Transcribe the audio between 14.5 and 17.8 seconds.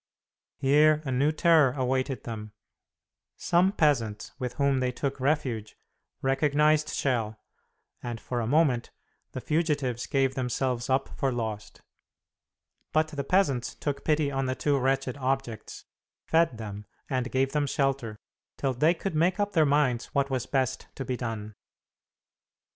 two wretched objects, fed them and gave them